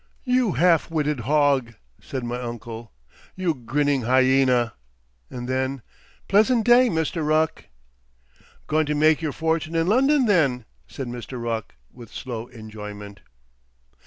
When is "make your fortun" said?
8.95-9.75